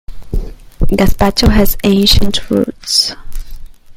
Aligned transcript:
Gazpacho 0.89 1.49
has 1.49 1.77
ancient 1.83 2.49
roots. 2.49 3.15